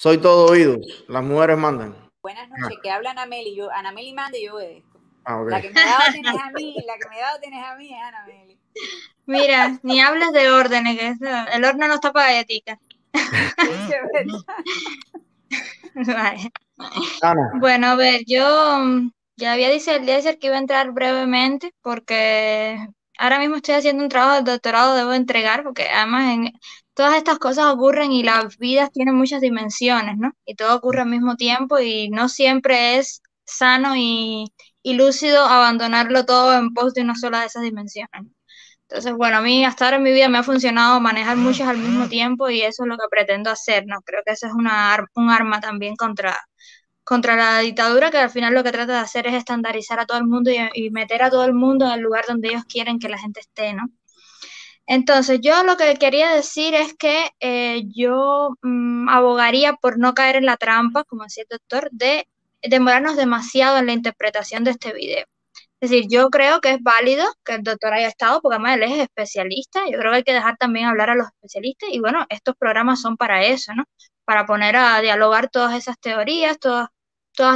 [0.00, 1.04] Soy todo oídos.
[1.08, 1.92] Las mujeres mandan.
[2.22, 3.56] Buenas noches, que habla Anameli.
[3.56, 5.00] Yo, Anameli manda y yo obedezco.
[5.24, 7.64] Ah, La que me ha dado tienes a mí, la que me ha dado tienes
[7.64, 8.60] a mí es Anameli.
[9.26, 11.16] Mira, ni hables de órdenes, que
[11.52, 12.78] el horno no está para galletica.
[17.58, 21.74] Bueno, a ver, yo mm, ya había dicho el día que iba a entrar brevemente
[21.82, 22.78] porque
[23.18, 26.52] ahora mismo estoy haciendo un trabajo de doctorado, debo entregar, porque además en,
[26.98, 30.32] todas estas cosas ocurren y las vidas tienen muchas dimensiones, ¿no?
[30.44, 36.24] Y todo ocurre al mismo tiempo y no siempre es sano y, y lúcido abandonarlo
[36.26, 38.24] todo en pos de una sola de esas dimensiones.
[38.88, 41.78] Entonces, bueno, a mí hasta ahora en mi vida me ha funcionado manejar muchas al
[41.78, 44.00] mismo tiempo y eso es lo que pretendo hacer, ¿no?
[44.04, 46.36] Creo que eso es una, un arma también contra,
[47.04, 50.18] contra la dictadura, que al final lo que trata de hacer es estandarizar a todo
[50.18, 53.08] el mundo y, meter a todo el mundo en el lugar donde ellos quieren que
[53.08, 53.88] la gente esté, ¿no?
[54.88, 60.36] Entonces, yo lo que quería decir es que eh, yo mm, abogaría por no caer
[60.36, 62.26] en la trampa, como decía el doctor, de
[62.62, 65.26] demorarnos demasiado en la interpretación de este video.
[65.80, 68.84] Es decir, yo creo que es válido que el doctor haya estado, porque además él
[68.84, 69.80] es especialista.
[69.90, 71.90] Yo creo que hay que dejar también hablar a los especialistas.
[71.92, 73.84] Y bueno, estos programas son para eso, ¿no?
[74.24, 76.88] Para poner a dialogar todas esas teorías, todas,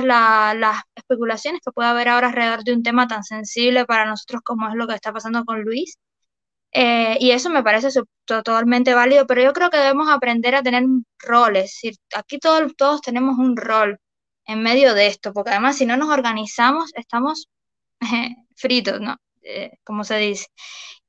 [0.05, 4.69] las especulaciones que puede haber ahora alrededor de un tema tan sensible para nosotros como
[4.69, 5.97] es lo que está pasando con Luis.
[6.73, 7.89] Eh, y eso me parece
[8.25, 10.84] totalmente válido, pero yo creo que debemos aprender a tener
[11.19, 11.65] roles.
[11.65, 13.98] Es decir, aquí todos, todos tenemos un rol
[14.47, 17.48] en medio de esto, porque además si no nos organizamos, estamos
[18.56, 19.17] fritos, ¿no?
[19.43, 20.47] Eh, como se dice.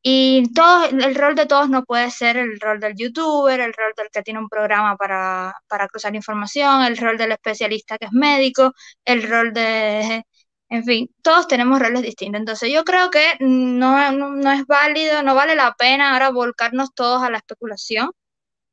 [0.02, 3.94] Y todo, el rol de todos no puede ser el rol del youtuber, el rol
[3.96, 8.12] del que tiene un programa para, para cruzar información, el rol del especialista que es
[8.12, 8.74] médico,
[9.06, 10.26] el rol de,
[10.74, 12.40] en fin, todos tenemos roles distintos.
[12.40, 17.24] Entonces yo creo que no, no, es válido, no vale la pena ahora volcarnos todos
[17.24, 18.12] a la especulación,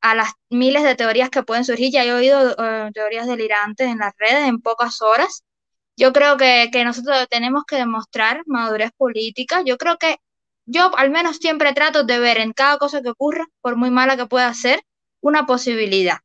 [0.01, 1.91] a las miles de teorías que pueden surgir.
[1.91, 5.43] Ya he oído eh, teorías delirantes en las redes en pocas horas
[6.01, 9.61] yo creo que, nosotros tenemos que demostrar madurez política.
[9.63, 10.17] Yo creo que
[10.65, 14.17] yo al menos siempre trato de ver en cada cosa que ocurra, por muy mala
[14.17, 14.81] que pueda ser,
[15.21, 16.17] una posibilidad.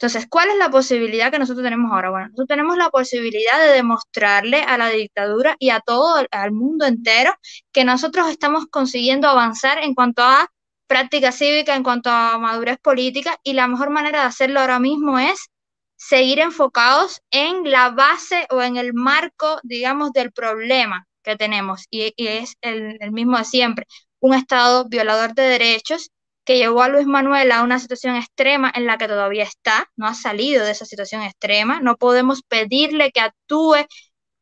[0.00, 2.10] Entonces, ¿cuál es la posibilidad que nosotros tenemos ahora?
[2.10, 6.86] Bueno, nosotros tenemos la posibilidad de demostrarle a la dictadura y a todo, al mundo
[6.86, 7.34] entero,
[7.72, 10.48] que nosotros estamos consiguiendo avanzar en cuanto a
[10.86, 15.18] práctica cívica, en cuanto a madurez política, y la mejor manera de hacerlo ahora mismo
[15.18, 15.50] es
[15.96, 22.14] seguir enfocados en la base o en el marco, digamos, del problema que tenemos, y,
[22.16, 23.86] es el, mismo de siempre,
[24.20, 26.10] un Estado violador de derechos
[26.48, 30.06] que llevó a Luis Manuel a una situación extrema en la que todavía está, no
[30.06, 33.76] ha salido de esa situación extrema, no podemos pedirle que actúe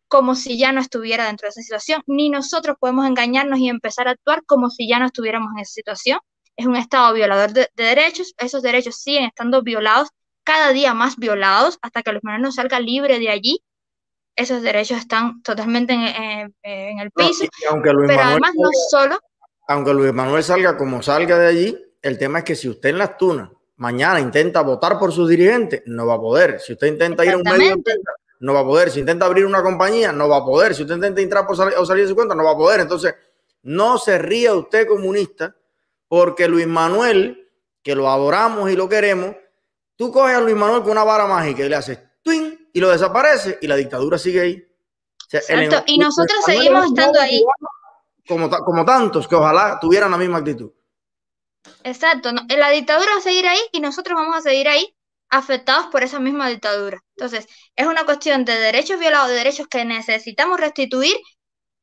[0.06, 4.06] como si ya no estuviera dentro de esa situación, ni nosotros podemos engañarnos y empezar
[4.06, 6.20] a actuar como si ya no estuviéramos en esa situación.
[6.54, 10.10] Es un Estado violador de derechos, esos derechos siguen estando violados
[10.44, 13.64] cada día más violados hasta que Luis Manuel no salga libre de allí.
[14.36, 17.46] Esos derechos están totalmente en, el piso.
[17.68, 19.18] aunque Luis pero además no solo...
[19.66, 22.98] Aunque Luis Manuel salga como salga de allí, el tema es que si usted en
[22.98, 26.60] las tunas mañana intenta votar por sus dirigentes, no va a poder.
[26.60, 27.76] Si usted intenta ir a un medio
[28.38, 28.90] no va a poder.
[28.90, 30.74] Si intenta abrir una compañía, no va a poder.
[30.74, 32.80] Si usted intenta entrar por o salir de su cuenta, no va a poder.
[32.80, 33.14] Entonces,
[33.62, 35.56] no se ría usted comunista
[36.06, 37.48] porque Luis Manuel,
[37.82, 39.34] que lo adoramos y lo queremos,
[39.96, 42.90] Tú coges a Luis Manuel con una vara mágica y le haces twin y lo
[42.90, 44.62] desaparece y la dictadura sigue ahí.
[45.32, 45.84] Exacto.
[45.86, 47.42] y nosotros seguimos estando ahí.
[48.28, 50.70] Como, como tantos que ojalá tuvieran la misma actitud.
[51.86, 52.32] Exacto.
[52.48, 54.92] La dictadura va a seguir ahí y nosotros vamos a seguir ahí
[55.30, 57.00] afectados por esa misma dictadura.
[57.16, 61.16] Entonces, es una cuestión de derechos violados, de derechos que necesitamos restituir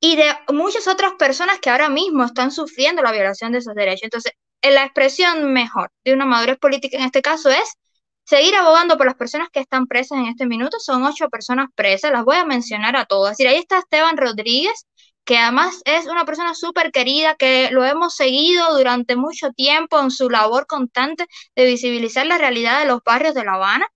[0.02, 4.04] y de muchas otras personas que ahora mismo están sufriendo la violación de esos derechos.
[4.04, 7.78] Entonces, la expresión mejor de una madurez política en este caso es
[8.26, 10.80] seguir abogando por las personas que están presas en este minuto.
[10.82, 13.40] Son ocho personas presas, las voy a mencionar a todas.
[13.40, 14.86] ahí está Esteban Rodríguez,
[15.26, 20.12] que además es una persona súper querida, que lo hemos seguido durante mucho tiempo en
[20.12, 23.88] su labor constante de visibilizar la realidad de los barrios de La Habana.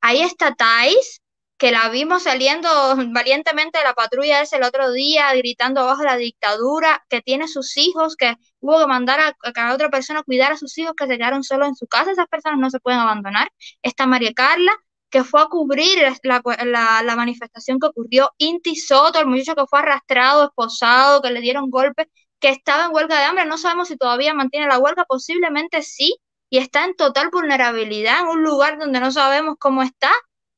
[0.00, 1.22] Ahí está Thais,
[1.60, 2.68] que la vimos saliendo
[3.12, 7.76] valientemente de la patrulla ese el otro día, gritando abajo la dictadura, que tiene sus
[7.76, 11.06] hijos, que hubo que mandar a, cada otra persona a cuidar a sus hijos que
[11.06, 13.52] se quedaron solos en su casa, esas personas no se pueden abandonar.
[13.82, 14.72] Está María Carla,
[15.10, 19.80] que fue a cubrir la, la, manifestación que ocurrió, Inti Soto, el muchacho que fue
[19.80, 22.06] arrastrado, esposado, que le dieron golpes,
[22.40, 26.16] que estaba en huelga de hambre, no sabemos si todavía mantiene la huelga, posiblemente sí,
[26.48, 30.10] y está en total vulnerabilidad en un lugar donde no sabemos cómo está,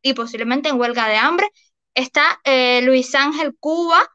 [0.03, 1.49] y posiblemente en huelga de hambre.
[1.95, 4.09] Está eh, Luis Ángel Cuba,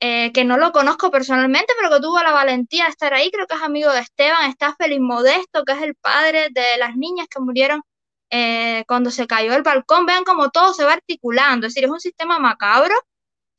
[0.00, 3.46] eh, que no lo conozco personalmente, pero que tuvo la valentía de estar ahí, creo
[3.46, 4.48] que es amigo de Esteban.
[4.48, 7.82] Está Félix Modesto, que es el padre de las niñas que murieron
[8.30, 11.90] eh, cuando se cayó el balcón, vean cómo todo se va articulando, es decir, es
[11.90, 12.94] un sistema macabro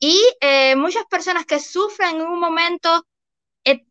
[0.00, 3.06] y eh, muchas personas que sufren en un momento
[3.64, 3.84] eh,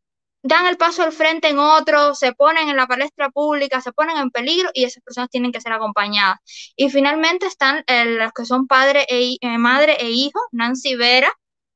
[0.44, 4.18] dan el paso al frente en otro, se ponen en la palestra pública, se ponen
[4.18, 6.40] en peligro y esas personas tienen que ser acompañadas.
[6.76, 11.32] Y finalmente están los que son padre e, madre e hijo, Nancy Vera,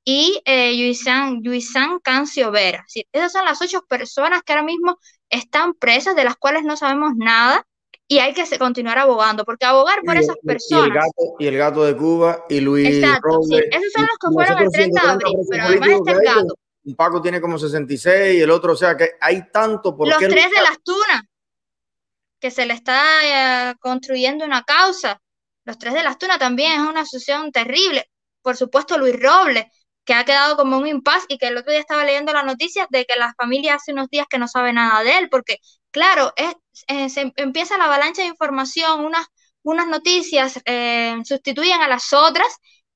[0.06, 2.86] y eh, Yuisan, Cancio Vera.
[3.12, 5.00] esas son las ocho personas que ahora mismo
[5.30, 7.66] están presas, de las cuales no sabemos nada,
[8.08, 10.86] y hay que continuar abogando, porque abogar por esas personas.
[10.86, 12.88] Y el, gato, y el gato de Cuba y Luis.
[12.88, 16.22] Exacto, sí, esos son los que fueron el 30 de abril, pero además está el
[16.22, 16.56] gato.
[16.84, 20.20] Un Paco tiene como 66 y el otro, o sea que hay tanto por Los
[20.20, 21.24] tres de las tunas,
[22.40, 25.20] que se le está eh, construyendo una causa.
[25.64, 28.08] Los tres de las tunas también es una asociación terrible.
[28.44, 29.66] Por supuesto, Luis Robles,
[30.04, 32.86] que ha quedado como un impasse y que el otro día estaba leyendo la noticia
[32.92, 35.58] de que la familia hace unos días que no sabe nada de él, porque
[35.96, 36.54] claro, es,
[36.90, 39.26] eh, se empieza la avalancha de información, unas,
[39.64, 42.48] unas noticias eh, sustituyen a las otras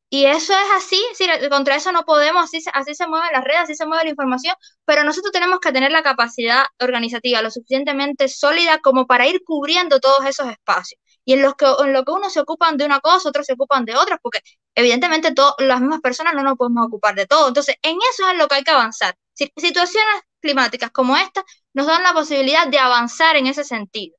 [0.10, 1.02] y eso es así,
[1.50, 4.54] contra eso no podemos, así, así se mueven las redes, así se mueve la información,
[4.84, 10.02] pero nosotros tenemos que tener la capacidad organizativa lo suficientemente sólida como para ir cubriendo
[10.02, 13.00] todos esos espacios y en, los que, en lo que unos se ocupan de una
[13.00, 14.40] cosa, otros se ocupan de otras, porque
[14.76, 17.48] evidentemente las mismas personas no nos podemos ocupar de todo.
[17.50, 19.16] Entonces, en eso es lo que hay que avanzar.
[19.36, 21.44] situaciones climáticas como esta
[21.74, 24.16] nos dan la posibilidad de avanzar en ese sentido.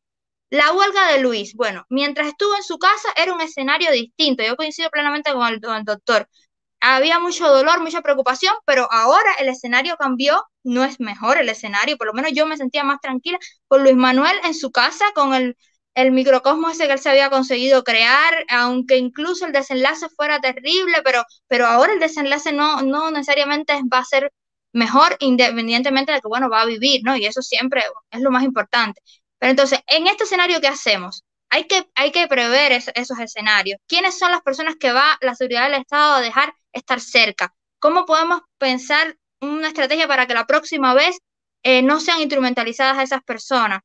[0.50, 4.42] La huelga de Luis, bueno, mientras estuvo en su casa era un escenario distinto.
[4.42, 6.28] Yo coincido plenamente con el, doctor.
[6.80, 11.96] Había mucho dolor, mucha preocupación, pero ahora el escenario cambió, no es mejor el escenario,
[11.98, 13.38] por lo menos yo me sentía más tranquila
[13.68, 15.56] con Luis Manuel en su casa, con el
[15.94, 21.02] el microcosmos ese que él se había conseguido crear, aunque incluso el desenlace fuera terrible,
[21.04, 24.32] pero, pero ahora el desenlace no, no necesariamente va a ser
[24.72, 27.16] mejor independientemente de que, bueno, va a vivir, ¿no?
[27.16, 29.00] Y eso siempre es lo más importante.
[29.38, 31.24] Pero entonces, en este escenario, ¿qué hacemos?
[31.50, 33.78] Hay que, hay que prever esos escenarios.
[33.88, 37.54] ¿Quiénes son las personas que va la seguridad del Estado a dejar estar cerca?
[37.80, 41.18] ¿Cómo podemos pensar una estrategia para que la próxima vez
[41.62, 43.80] eh, no sean instrumentalizadas esas personas?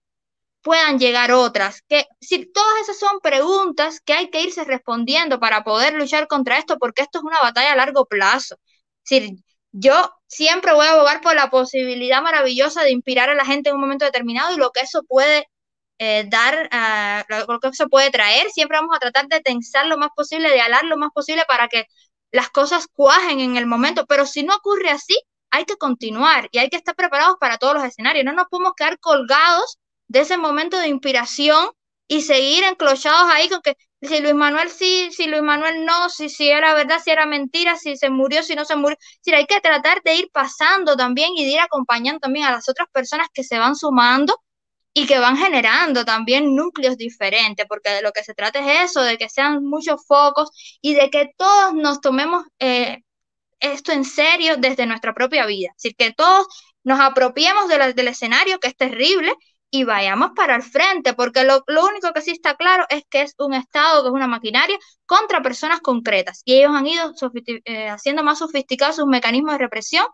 [0.65, 1.83] puedan llegar otras.
[1.87, 6.57] Que si todas esas son preguntas que hay que irse respondiendo para poder luchar contra
[6.57, 8.57] esto, porque esto es una batalla a largo plazo.
[9.07, 9.31] Es
[9.71, 13.75] yo siempre voy a abogar por la posibilidad maravillosa de inspirar a la gente en
[13.75, 15.47] un momento determinado y lo que eso puede
[15.99, 18.49] eh, dar, uh, lo que eso puede traer.
[18.51, 21.67] Siempre vamos a tratar de tensar lo más posible, de alar lo más posible para
[21.69, 21.85] que
[22.31, 24.05] las cosas cuajen en el momento.
[24.07, 25.17] Pero si no ocurre así,
[25.51, 28.25] hay que continuar y hay que estar preparados para todos los escenarios.
[28.25, 31.69] No nos podemos quedar colgados de ese momento de inspiración
[32.07, 33.75] y seguir enclochados ahí con que
[34.07, 37.77] si Luis Manuel sí, si Luis Manuel no, si, si era verdad, si era mentira,
[37.77, 38.97] si se murió, si no se murió.
[39.21, 42.69] Si hay que tratar de ir pasando también y de ir acompañando también a las
[42.69, 44.41] otras personas que se van sumando
[44.93, 49.01] y que van generando también núcleos diferentes, porque de lo que se trata es eso,
[49.01, 50.49] de que sean muchos focos
[50.81, 52.99] y de que todos nos tomemos eh,
[53.59, 55.69] esto en serio desde nuestra propia vida.
[55.75, 56.47] Es decir, que todos
[56.83, 59.33] nos apropiemos del escenario que es terrible
[59.75, 63.35] y vayamos para el frente, porque lo, único que sí está claro es que es
[63.39, 66.41] un Estado, que es una maquinaria contra personas concretas.
[66.45, 67.13] Y ellos han ido
[67.65, 70.05] eh, haciendo más sofisticados sus mecanismos de represión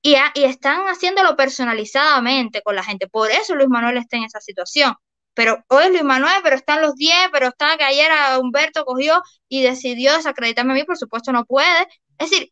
[0.00, 3.06] y, y están haciéndolo personalizadamente con la gente.
[3.06, 4.94] Por eso Luis Manuel está en esa situación.
[5.34, 8.10] Pero hoy es Luis Manuel, pero están los 10, pero está que ayer
[8.40, 11.86] Humberto cogió y decidió desacreditarme a mí, por supuesto no puede.
[12.18, 12.50] Es decir,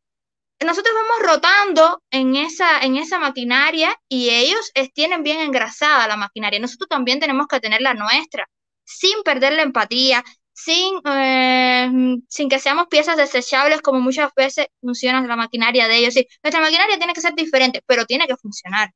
[0.64, 6.59] nosotros vamos rotando en esa, en esa maquinaria y ellos tienen bien engrasada la maquinaria.
[6.61, 8.47] Nosotros también tenemos que tener la nuestra,
[8.85, 11.90] sin perder la empatía, sin, eh,
[12.29, 16.14] sin que seamos piezas desechables como muchas veces funciona la maquinaria de ellos.
[16.14, 18.90] Sí, nuestra maquinaria tiene que ser diferente, pero tiene que funcionar.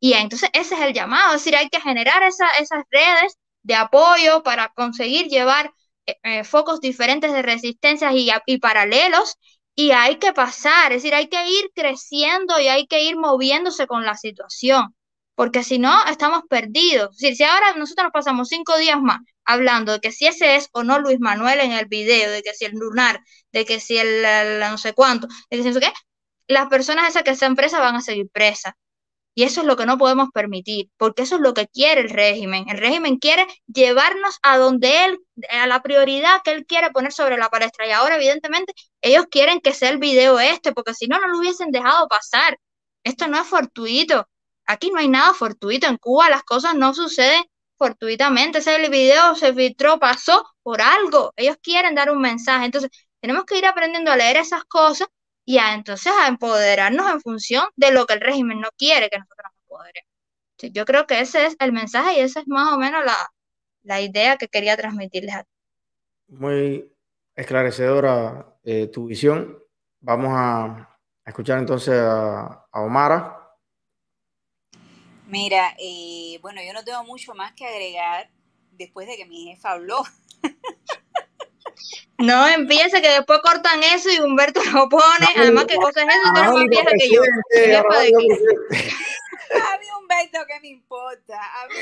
[0.00, 4.42] Y entonces ese es el llamado, es decir, hay que generar esas redes de apoyo
[4.42, 5.72] para conseguir llevar
[6.06, 9.36] eh, eh, focos diferentes de resistencias y, y paralelos
[9.80, 13.86] y hay que pasar, es decir, hay que ir creciendo y hay que ir moviéndose
[13.86, 14.94] con la situación,
[15.34, 17.10] porque si no, estamos perdidos.
[17.12, 20.56] Es decir, si ahora nosotros nos pasamos cinco días más hablando de que si ese
[20.56, 23.20] es o no Luis Manuel en el video, de que si el lunar,
[23.52, 25.92] de que si el, no sé cuánto, de que si no sé qué,
[26.46, 28.74] las personas esas que están presas van a seguir presas.
[29.40, 32.10] Y eso es lo que no podemos permitir, porque eso es lo que quiere el
[32.10, 32.68] régimen.
[32.68, 35.18] El régimen quiere llevarnos a donde él,
[35.48, 37.86] a la prioridad que él quiere poner sobre la palestra.
[37.86, 41.38] Y ahora, evidentemente, ellos quieren que sea el video este, porque si no, no lo
[41.38, 42.58] hubiesen dejado pasar.
[43.02, 44.28] Esto no es fortuito.
[44.66, 45.86] Aquí no hay nada fortuito.
[45.86, 47.42] En Cuba las cosas no suceden
[47.78, 48.58] fortuitamente.
[48.58, 51.32] Ese video se filtró, pasó por algo.
[51.36, 52.66] Ellos quieren dar un mensaje.
[52.66, 52.90] Entonces,
[53.22, 55.08] tenemos que ir aprendiendo a leer esas cosas
[55.50, 59.18] y a, entonces a empoderarnos en función de lo que el régimen no quiere que
[59.18, 60.08] nosotros nos empoderemos.
[60.72, 63.16] yo creo que ese es el mensaje y esa es más o menos la,
[63.82, 65.44] la idea que quería transmitirles a
[66.28, 66.88] Muy
[67.34, 69.58] esclarecedora eh, tu visión.
[69.98, 73.36] Vamos a, escuchar entonces a, Omara.
[75.26, 78.30] Mira, eh, bueno, yo no tengo mucho más que agregar
[78.70, 80.04] después de que mi jefa habló.
[82.18, 85.26] No empiece que después cortan eso y Humberto lo pone.
[85.36, 86.32] Además, ¿qué cosa es eso?
[86.34, 87.22] Tú eres más vieja que yo.
[89.52, 91.40] A mí, Humberto, ¿qué me importa?
[91.62, 91.74] A mí,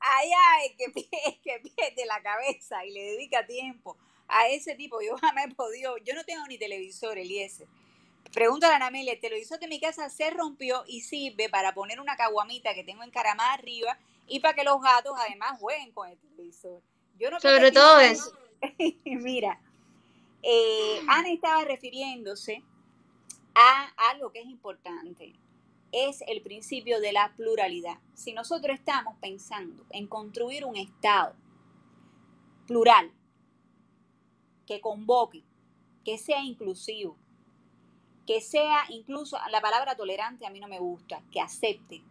[0.00, 0.92] allá es que,
[1.44, 3.96] que pierde la cabeza y le dedica tiempo
[4.28, 5.00] a ese tipo.
[5.00, 5.96] Yo jamás he podido.
[5.98, 7.66] Yo no tengo ni televisor, Eliezer.
[8.32, 12.16] Pregúntale a Ana el televisor de mi casa se rompió y sirve para poner una
[12.16, 13.96] caguamita que tengo encaramada arriba
[14.26, 16.82] y para que los gatos además jueguen con el televisor.
[17.16, 18.36] Yo no Sobre todo eso.
[19.04, 19.60] Mira,
[20.42, 22.62] eh, Ana estaba refiriéndose
[23.54, 25.34] a algo que es importante,
[25.92, 27.98] es el principio de la pluralidad.
[28.14, 31.34] Si nosotros estamos pensando en construir un Estado
[32.66, 33.12] plural,
[34.66, 35.44] que convoque,
[36.04, 37.16] que sea inclusivo,
[38.26, 42.02] que sea incluso, la palabra tolerante a mí no me gusta, que acepte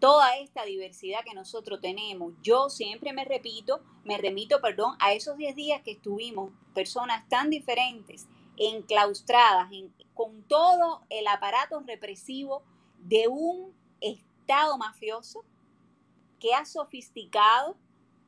[0.00, 2.32] toda esta diversidad que nosotros tenemos.
[2.42, 7.50] Yo siempre me repito, me remito, perdón, a esos 10 días que estuvimos, personas tan
[7.50, 8.26] diferentes,
[8.56, 9.68] enclaustradas,
[10.14, 12.62] con todo el aparato represivo
[12.98, 15.44] de un Estado mafioso
[16.40, 17.76] que ha sofisticado,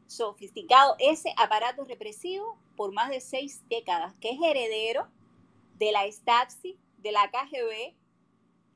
[0.06, 5.08] sofisticado ese aparato represivo por más de seis décadas, que es heredero
[5.78, 7.94] de la Stasi, de la KGB,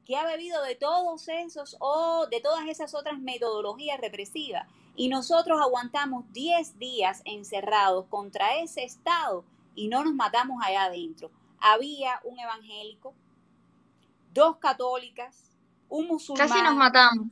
[0.06, 4.66] que ha bebido de todos esos o de todas esas otras metodologías represivas.
[4.94, 9.44] Y nosotros aguantamos 10 días encerrados contra ese Estado
[9.75, 11.30] y no nos matamos allá adentro.
[11.58, 13.14] Había un evangélico,
[14.32, 15.50] dos católicas,
[15.88, 16.48] un musulmán.
[16.48, 17.26] Casi nos matamos.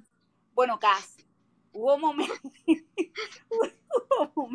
[0.53, 1.25] Bueno, casi.
[1.73, 2.39] Hubo momentos.
[4.37, 4.51] Hubo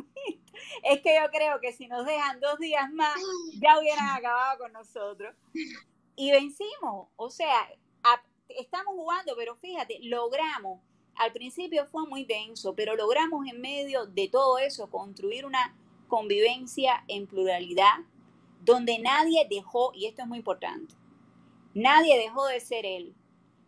[0.84, 3.16] Es que yo creo que si nos dejan dos días más,
[3.60, 5.34] ya hubieran acabado con nosotros.
[6.16, 7.08] Y vencimos.
[7.16, 7.70] O sea,
[8.50, 10.82] estamos jugando, pero fíjate, logramos,
[11.16, 15.76] al principio fue muy denso, pero logramos en medio de todo eso construir una
[16.08, 18.00] convivencia en pluralidad,
[18.62, 20.96] donde nadie dejó, y esto es muy importante,
[21.74, 23.16] nadie dejó de ser él.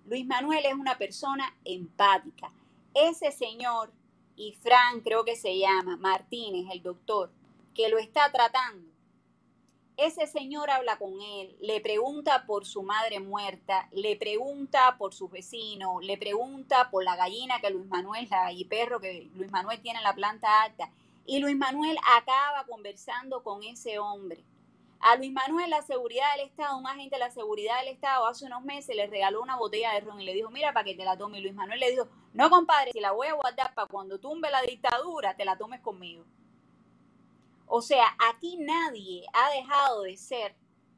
[0.06, 2.52] Luis Manuel es una persona empática.
[2.94, 3.94] Ese señor,
[4.36, 7.32] y Fran creo que se llama, Martínez, el doctor,
[7.74, 8.91] que lo está tratando,
[10.06, 15.30] ese señor habla con él, le pregunta por su madre muerta, le pregunta por sus
[15.30, 20.00] vecinos, le pregunta por la gallina que Luis Manuel, la perro que Luis Manuel tiene
[20.00, 20.90] en la planta alta.
[21.28, 24.44] Y Luis Manuel acaba conversando con ese hombre.
[25.02, 28.46] A Luis Manuel, la seguridad del Estado, un agente de la seguridad del Estado, hace
[28.46, 31.06] unos meses le regaló una botella de ron y le dijo, mira, para que te
[31.06, 31.40] la tome.
[31.40, 34.50] Y Luis Manuel le dijo, no, compadre, si la voy a guardar para cuando tumbe
[34.50, 36.26] la dictadura, te la tomes conmigo.
[37.74, 40.54] O sea, aquí nadie ha dejado de ser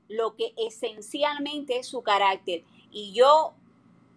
[0.08, 2.64] lo que esencialmente es su carácter.
[2.90, 3.54] Y yo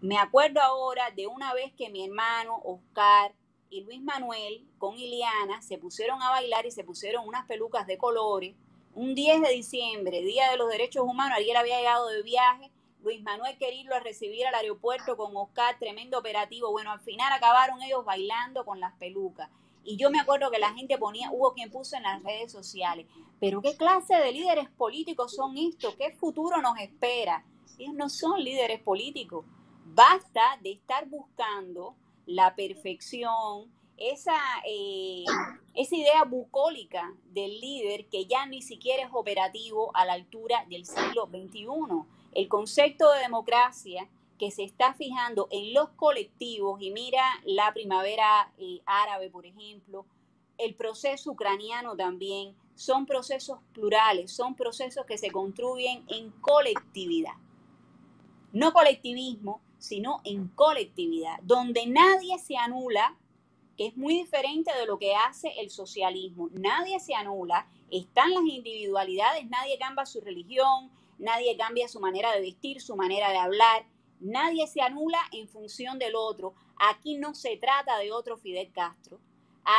[0.01, 3.35] me acuerdo ahora de una vez que mi hermano Oscar
[3.69, 7.99] y Luis Manuel con Iliana se pusieron a bailar y se pusieron unas pelucas de
[7.99, 8.57] colores.
[8.95, 12.71] Un 10 de diciembre, Día de los Derechos Humanos, ayer había llegado de viaje.
[13.03, 16.73] Luis Manuel quería irlo a recibir al aeropuerto con Oscar, tremendo operativo.
[16.73, 19.51] Bueno, al final acabaron ellos bailando con las pelucas.
[19.87, 23.07] Y yo me acuerdo que la gente ponía, hubo quien puso en las redes sociales,
[23.39, 25.95] pero ¿qué clase de líderes políticos son estos?
[25.95, 27.45] ¿Qué futuro nos espera?
[27.79, 29.45] Ellos no son líderes políticos.
[29.85, 31.95] Basta de estar buscando
[32.27, 34.37] la perfección, esa,
[34.69, 35.25] eh,
[35.75, 40.85] esa idea bucólica del líder que ya ni siquiera es operativo a la altura del
[40.85, 41.67] siglo XXI.
[42.35, 48.53] El concepto de democracia que se está fijando en los colectivos y mira la primavera
[48.59, 50.07] eh, árabe, por ejemplo,
[50.59, 57.35] el proceso ucraniano también, son procesos plurales, son procesos que se construyen en colectividad.
[58.53, 63.17] No colectivismo, sino en colectividad, donde nadie se anula,
[63.77, 66.49] que es muy diferente de lo que hace el socialismo.
[66.53, 72.41] Nadie se anula, están las individualidades, nadie cambia su religión, nadie cambia su manera de
[72.41, 73.87] vestir, su manera de hablar,
[74.21, 76.55] Nadie se anula en función del otro.
[76.79, 79.21] Aquí no se trata de otro Fidel Castro.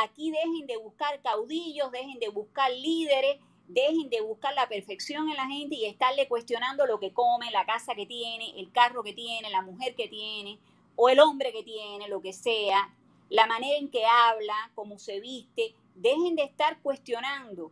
[0.04, 5.38] Aquí dejen de buscar caudillos, dejen de buscar líderes, dejen de buscar la perfección en
[5.38, 9.14] la gente y estarle cuestionando lo que come, la casa que tiene, el carro que
[9.14, 10.60] tiene, la mujer que tiene,
[10.96, 12.94] o el hombre que tiene, lo que sea,
[13.30, 15.74] la manera en que habla, cómo se viste.
[15.96, 17.72] Dejen de estar cuestionando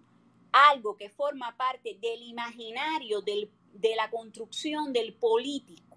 [0.51, 5.94] algo que forma parte del imaginario de la construcción del político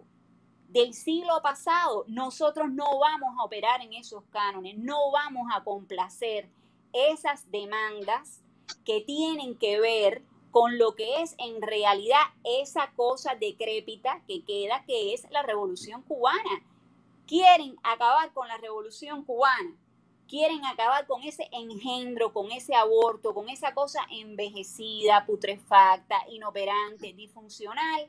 [0.68, 6.48] del siglo pasado, nosotros no vamos a operar en esos cánones, no vamos a complacer
[6.92, 8.42] esas demandas
[8.84, 14.84] que tienen que ver con lo que es en realidad esa cosa decrépita que queda,
[14.86, 16.62] que es la revolución cubana.
[17.26, 19.74] Quieren acabar con la revolución cubana,
[20.28, 28.08] quieren acabar con ese engendro, con ese aborto, con esa cosa envejecida, putrefacta, inoperante, disfuncional.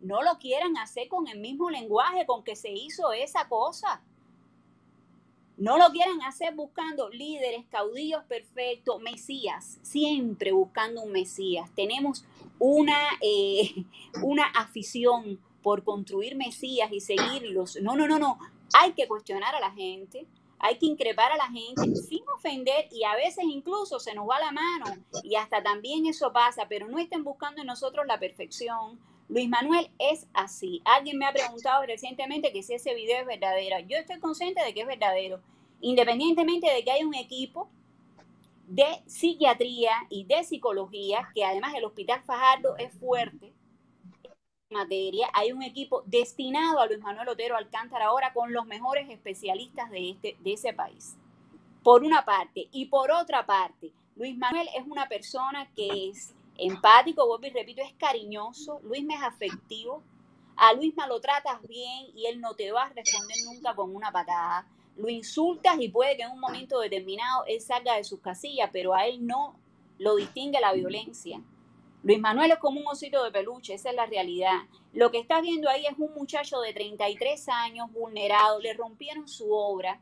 [0.00, 4.02] No lo quieran hacer con el mismo lenguaje con que se hizo esa cosa.
[5.56, 11.70] No lo quieren hacer buscando líderes, caudillos perfectos, mesías, siempre buscando un mesías.
[11.74, 12.24] Tenemos
[12.58, 13.84] una, eh,
[14.22, 17.76] una afición por construir mesías y seguirlos.
[17.82, 18.38] No, no, no, no.
[18.72, 20.26] Hay que cuestionar a la gente,
[20.58, 24.38] hay que increpar a la gente sin ofender y a veces incluso se nos va
[24.38, 24.86] la mano
[25.22, 28.98] y hasta también eso pasa, pero no estén buscando en nosotros la perfección.
[29.30, 30.82] Luis Manuel es así.
[30.84, 33.78] Alguien me ha preguntado recientemente que si ese video es verdadero.
[33.88, 35.40] Yo estoy consciente de que es verdadero
[35.80, 37.70] independientemente de que haya un equipo
[38.66, 43.52] de psiquiatría y de psicología, que además el Hospital Fajardo es fuerte
[44.68, 49.08] en materia, hay un equipo destinado a Luis Manuel Otero Alcántara ahora con los mejores
[49.10, 51.16] especialistas de, este, de ese país.
[51.82, 52.68] Por una parte.
[52.72, 57.82] Y por otra parte, Luis Manuel es una persona que es empático, vuelvo y repito,
[57.82, 60.02] es cariñoso, Luis me es afectivo,
[60.56, 63.94] a Luis me lo tratas bien y él no te va a responder nunca con
[63.94, 64.66] una patada
[65.00, 68.94] lo insultas y puede que en un momento determinado él salga de sus casillas, pero
[68.94, 69.56] a él no
[69.98, 71.40] lo distingue la violencia.
[72.02, 74.56] Luis Manuel es como un osito de peluche, esa es la realidad.
[74.92, 79.52] Lo que estás viendo ahí es un muchacho de 33 años vulnerado, le rompieron su
[79.52, 80.00] obra,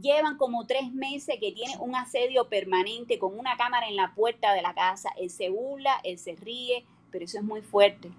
[0.00, 4.52] llevan como tres meses que tiene un asedio permanente con una cámara en la puerta
[4.52, 8.10] de la casa, él se burla, él se ríe, pero eso es muy fuerte.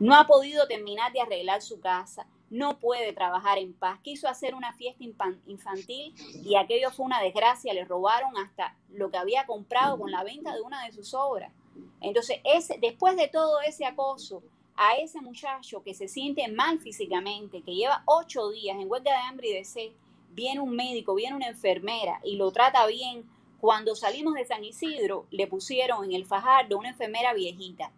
[0.00, 4.00] No ha podido terminar de arreglar su casa, no puede trabajar en paz.
[4.02, 5.04] Quiso hacer una fiesta
[5.46, 10.24] infantil y aquello fue una desgracia, le robaron hasta lo que había comprado con la
[10.24, 11.52] venta de una de sus obras.
[12.00, 12.40] Entonces,
[12.80, 14.42] después de todo ese acoso
[14.76, 19.18] a ese muchacho que se siente mal físicamente, que lleva ocho días en huelga de
[19.18, 19.92] hambre y de sed,
[20.34, 23.24] viene un médico, viene una enfermera y lo trata bien.
[23.60, 27.92] Cuando salimos de San Isidro, le pusieron en el fajardo una enfermera viejita.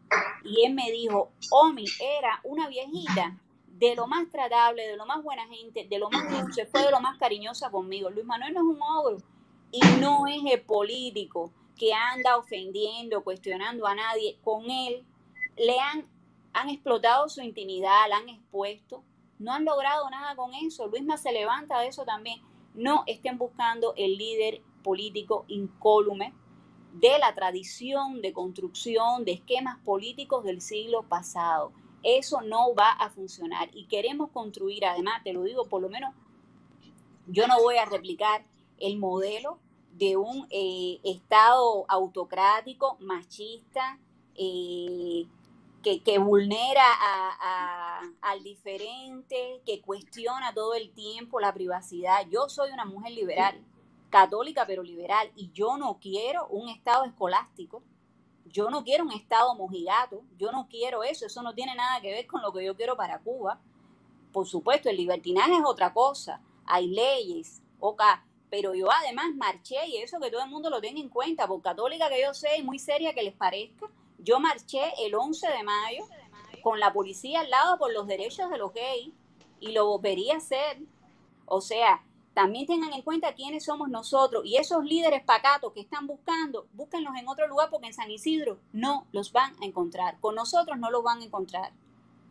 [0.45, 1.87] Y él me dijo, Omi,
[2.21, 6.31] era una viejita de lo más tratable, de lo más buena gente, de lo más
[6.31, 8.11] dulce, fue de lo más cariñosa conmigo.
[8.11, 9.17] Luis Manuel no es un ogro
[9.73, 14.39] y no es el político que anda ofendiendo, cuestionando a nadie.
[14.43, 15.05] Con él
[15.57, 16.07] le han,
[16.53, 19.03] han explotado su intimidad, la han expuesto.
[19.39, 20.87] No han logrado nada con eso.
[20.87, 22.41] Luisma se levanta de eso también.
[22.75, 26.33] No estén buscando el líder político incólume
[26.93, 31.73] de la tradición de construcción de esquemas políticos del siglo pasado
[32.07, 33.69] eso no va a funcionar.
[33.73, 36.15] Y queremos construir, además, te lo digo, por lo menos,
[37.27, 38.45] yo no voy a replicar
[38.79, 39.59] el modelo
[39.93, 43.99] de un eh, Estado autocrático, machista,
[44.37, 45.27] eh,
[46.05, 46.85] que, vulnera
[48.21, 52.27] al diferente, que cuestiona todo el tiempo la privacidad.
[52.29, 53.65] Yo soy una mujer liberal,
[54.11, 57.83] católica pero liberal, y yo no quiero un Estado escolástico.
[58.47, 62.13] Yo no quiero un Estado mojigato, yo no quiero eso, eso no tiene nada que
[62.13, 63.61] ver con lo que yo quiero para Cuba.
[64.33, 69.97] Por supuesto, el libertinaje es otra cosa, hay leyes, oca, pero yo además marché, y
[69.97, 72.63] eso que todo el mundo lo tenga en cuenta, por católica que yo sé y
[72.63, 73.89] muy seria que les parezca,
[74.27, 76.05] yo marché el 11 de mayo
[76.61, 79.15] con la policía al lado por los derechos de los gays
[79.61, 80.81] y lo volvería a hacer.
[81.45, 82.03] O sea,
[82.35, 87.15] también tengan en cuenta quiénes somos nosotros y esos líderes pacatos que están buscando, búsquenlos
[87.17, 90.19] en otro lugar porque en San Isidro no los van a encontrar.
[90.19, 91.73] Con nosotros no los van a encontrar.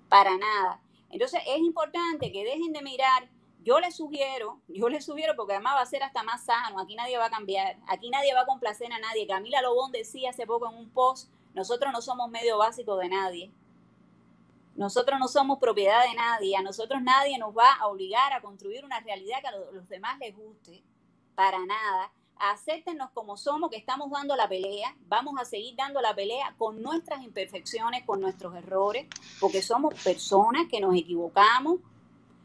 [0.09, 0.81] Para nada.
[1.09, 3.29] Entonces es importante que dejen de mirar.
[3.63, 6.77] Yo les sugiero, yo les sugiero porque además va a ser hasta más sano.
[6.77, 7.77] Aquí nadie va a cambiar.
[7.87, 9.25] Aquí nadie va a complacer a nadie.
[9.25, 13.51] Camila Lobón decía hace poco en un post, nosotros no somos medio básico de nadie.
[14.75, 18.83] Nosotros no somos propiedad de nadie, a nosotros nadie nos va a obligar a construir
[18.83, 20.83] una realidad que a los demás les guste,
[21.33, 22.11] para nada.
[22.37, 26.81] Acéptenos como somos, que estamos dando la pelea, vamos a seguir dando la pelea con
[26.81, 29.07] nuestras imperfecciones, con nuestros errores,
[29.39, 31.79] porque somos personas que nos equivocamos.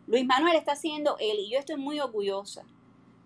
[0.07, 2.63] Luis Manuel está haciendo él y yo estoy muy orgullosa,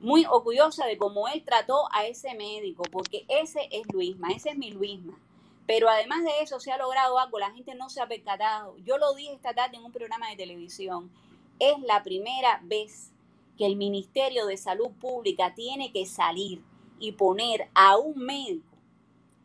[0.01, 4.57] muy orgullosa de cómo él trató a ese médico, porque ese es Luisma, ese es
[4.57, 5.19] mi Luisma.
[5.67, 8.77] Pero además de eso se ha logrado algo, la gente no se ha percatado.
[8.79, 11.11] Yo lo dije esta tarde en un programa de televisión.
[11.59, 13.13] Es la primera vez
[13.57, 16.63] que el Ministerio de Salud Pública tiene que salir
[16.99, 18.75] y poner a un médico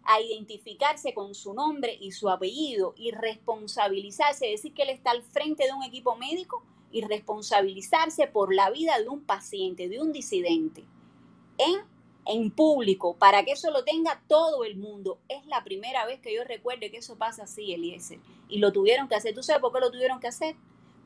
[0.04, 5.22] a identificarse con su nombre y su apellido y responsabilizarse, decir que él está al
[5.22, 10.12] frente de un equipo médico y responsabilizarse por la vida de un paciente, de un
[10.12, 10.84] disidente,
[11.60, 11.76] en
[12.30, 15.20] en público para que eso lo tenga todo el mundo.
[15.28, 18.20] Es la primera vez que yo recuerde que eso pasa así, Eliezer.
[18.48, 19.34] Y lo tuvieron que hacer.
[19.34, 20.56] ¿Tú sabes por qué lo tuvieron que hacer?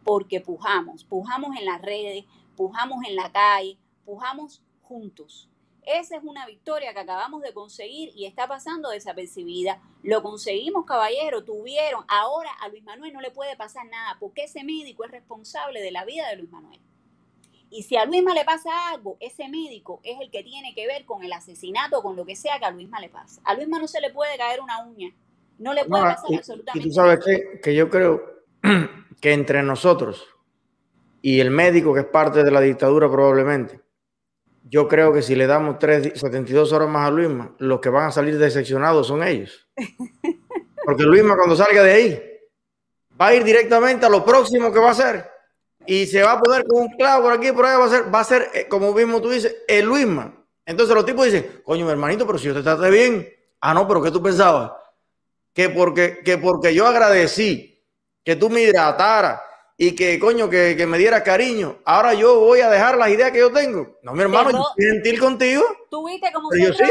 [0.04, 2.26] Porque pujamos, pujamos en las redes,
[2.58, 5.50] pujamos en la calle, pujamos juntos.
[5.86, 9.82] Esa es una victoria que acabamos de conseguir y está pasando desapercibida.
[10.02, 12.04] Lo conseguimos, caballero, tuvieron.
[12.10, 15.92] Ahora a Luis Manuel no le puede pasar nada porque ese médico es responsable de
[15.92, 16.82] la vida de Luis Manuel.
[17.74, 21.06] Y si a Luisma le pasa algo, ese médico es el que tiene que ver
[21.06, 23.42] con el asesinato, con lo que sea que a Luisma le pase.
[23.44, 25.10] A Luisma no se le puede caer una uña.
[25.58, 26.88] No le puede pasar absolutamente nada.
[26.88, 27.60] Y tú sabes qué?
[27.62, 28.44] que yo creo
[29.22, 30.24] que entre nosotros
[31.24, 33.82] y el médico que es parte de la dictadura probablemente,
[34.66, 38.06] yo creo que si le damos 3, 72 horas más a Luisma, los que van
[38.06, 39.68] a salir decepcionados son ellos.
[40.86, 42.24] Porque Luisma cuando salga de ahí
[43.20, 45.33] va a ir directamente a lo próximo que va a hacer
[45.86, 48.14] y se va a poner con un clavo por aquí por ahí va a ser,
[48.14, 50.34] va a ser eh, como mismo tú dices, el Luisma.
[50.66, 53.28] Entonces los tipos dicen, coño, mi hermanito, pero si yo te traté bien.
[53.60, 54.72] Ah, no, pero ¿qué tú pensabas?
[55.54, 57.82] Que porque, que porque yo agradecí
[58.24, 59.42] que tú me hidratara
[59.78, 61.78] y que, coño, que, que me diera cariño.
[61.86, 63.98] Ahora yo voy a dejar las ideas que yo tengo.
[64.02, 65.64] No, mi hermano, yo estoy gentil contigo.
[65.90, 66.88] Tú viste cómo cerró,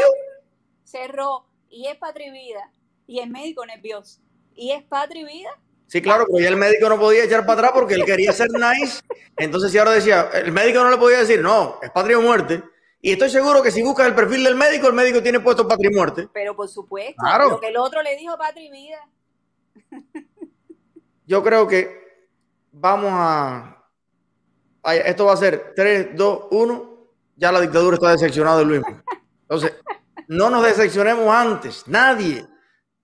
[0.85, 2.71] cerró y es patria vida
[3.07, 4.21] y es médico nervioso
[4.55, 5.51] y es patria vida.
[5.93, 8.49] Sí, claro, pero ya el médico no podía echar para atrás porque él quería ser
[8.51, 9.03] nice.
[9.37, 12.63] Entonces, si ahora decía, el médico no le podía decir, no, es patria o muerte.
[13.03, 15.91] Y estoy seguro que si buscas el perfil del médico, el médico tiene puesto patria
[15.93, 16.29] y muerte.
[16.33, 17.51] Pero por supuesto, claro.
[17.51, 19.07] lo que el otro le dijo patria y vida.
[21.27, 22.25] Yo creo que
[22.73, 23.85] vamos a,
[24.95, 27.07] Esto va a ser 3, 2, 1.
[27.37, 28.83] Ya la dictadura está decepcionada de Luis.
[29.43, 29.75] Entonces,
[30.29, 32.47] no nos decepcionemos antes, nadie.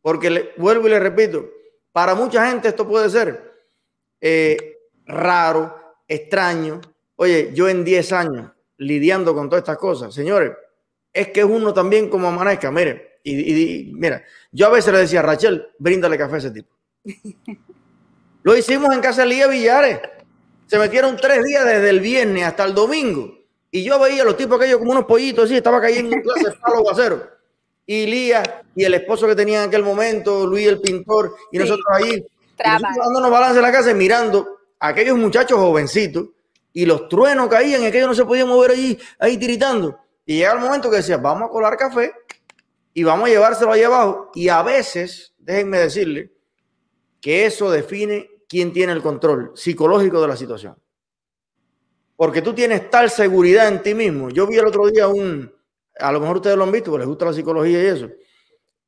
[0.00, 1.57] Porque le, vuelvo y le repito,
[1.98, 3.54] para mucha gente esto puede ser
[4.20, 4.56] eh,
[5.04, 6.80] raro, extraño.
[7.16, 10.52] Oye, yo en 10 años lidiando con todas estas cosas, señores,
[11.12, 12.70] es que es uno también como amanezca.
[12.70, 16.72] Mire, y, mira, yo a veces le decía a Rachel, bríndale café a ese tipo.
[18.44, 19.98] Lo hicimos en Casa Lía Villares.
[20.68, 23.40] Se metieron tres días desde el viernes hasta el domingo.
[23.72, 26.56] Y yo veía a los tipos aquellos como unos pollitos así, estaba cayendo en clase
[26.60, 27.37] palo acero.
[27.90, 28.42] Y Lía
[28.76, 32.22] y el esposo que tenía en aquel momento, Luis el pintor, y nosotros ahí,
[32.58, 36.28] dándonos balance en la casa mirando a aquellos muchachos jovencitos
[36.74, 39.98] y los truenos caían y aquellos no se podían mover allí, ahí tiritando.
[40.26, 42.12] Y llega el momento que decía, vamos a colar café
[42.92, 44.32] y vamos a llevárselo ahí abajo.
[44.34, 46.30] Y a veces, déjenme decirle,
[47.22, 50.76] que eso define quién tiene el control psicológico de la situación.
[52.16, 54.28] Porque tú tienes tal seguridad en ti mismo.
[54.28, 55.50] Yo vi el otro día un,
[55.98, 58.08] a lo mejor ustedes lo han visto, porque les gusta la psicología y eso.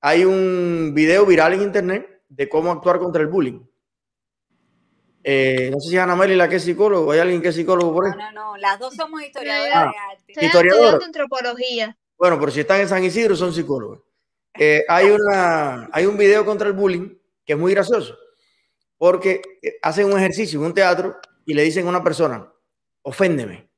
[0.00, 3.60] Hay un video viral en internet de cómo actuar contra el bullying.
[5.22, 7.92] Eh, no sé si Ana Meli la que es psicólogo, hay alguien que es psicólogo
[7.92, 8.12] por ahí.
[8.12, 10.46] No, no, no, las dos somos historiadoras ah, de arte.
[10.46, 11.04] Historiadoras.
[11.04, 11.96] antropología.
[12.16, 14.00] Bueno, pero si están en San Isidro son psicólogos.
[14.58, 18.16] Eh, hay, una, hay un video contra el bullying que es muy gracioso,
[18.98, 22.50] porque eh, hacen un ejercicio en un teatro y le dicen a una persona,
[23.02, 23.69] oféndeme.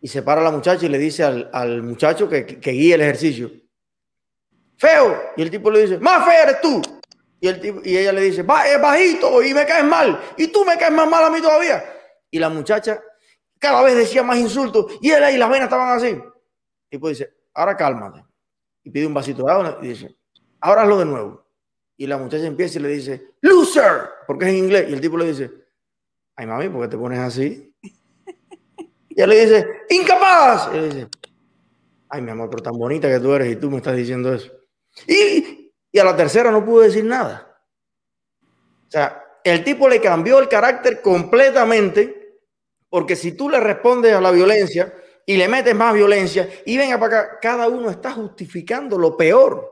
[0.00, 3.50] Y se para la muchacha y le dice al, muchacho que, que, guía el ejercicio,
[4.76, 5.20] feo.
[5.36, 6.82] Y el tipo le dice, más feo eres tú.
[7.40, 10.20] Y, el tipo, y ella le dice, bajito y me caes mal.
[10.36, 11.82] Y tú me caes más mal a mí todavía.
[12.30, 13.00] Y la muchacha
[13.58, 14.86] cada vez decía más insultos.
[15.00, 16.08] Y él y las venas estaban así.
[16.08, 16.22] El
[16.90, 18.24] tipo dice, ahora cálmate.
[18.82, 20.16] Y pide un vasito de agua y dice,
[20.60, 21.46] ahora hazlo de nuevo.
[21.96, 24.86] Y la muchacha empieza y le dice, loser, porque es en inglés.
[24.88, 25.50] Y el tipo le dice,
[26.36, 27.69] ay mami, ¿por qué te pones así?
[29.10, 30.70] Y él le dice, incapaz.
[30.72, 31.08] Y le dice,
[32.08, 34.50] ay mi amor, pero tan bonita que tú eres y tú me estás diciendo eso.
[35.06, 37.60] Y, y a la tercera no pudo decir nada.
[38.42, 42.38] O sea, el tipo le cambió el carácter completamente,
[42.88, 44.92] porque si tú le respondes a la violencia
[45.24, 49.70] y le metes más violencia y venga para acá, cada uno está justificando lo peor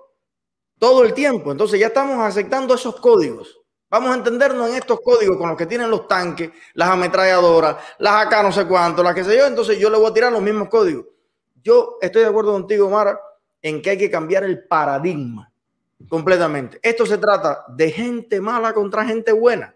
[0.78, 1.50] todo el tiempo.
[1.50, 3.57] Entonces ya estamos aceptando esos códigos.
[3.90, 8.26] Vamos a entendernos en estos códigos con los que tienen los tanques, las ametralladoras, las
[8.26, 9.46] acá no sé cuánto, las que sé yo.
[9.46, 11.06] Entonces yo le voy a tirar los mismos códigos.
[11.62, 13.18] Yo estoy de acuerdo contigo, Mara,
[13.62, 15.50] en que hay que cambiar el paradigma
[16.08, 16.78] completamente.
[16.82, 19.74] Esto se trata de gente mala contra gente buena,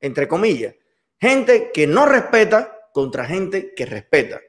[0.00, 0.74] entre comillas.
[1.20, 4.40] Gente que no respeta contra gente que respeta.